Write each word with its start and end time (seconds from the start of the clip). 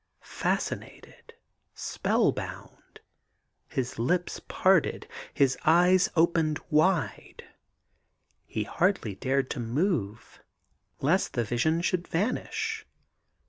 Fascinated, 0.23 1.35
spell 1.75 2.31
bound, 2.31 3.01
his 3.67 3.99
lips 3.99 4.41
parted, 4.47 5.07
his 5.31 5.59
eyes 5.63 6.09
opened 6.15 6.57
wide, 6.71 7.43
he 8.47 8.63
hardly 8.63 9.13
dared 9.13 9.51
to 9.51 9.59
move 9.59 10.41
lest 11.01 11.33
the 11.33 11.43
vision 11.43 11.81
should 11.81 12.07
vanish. 12.07 12.87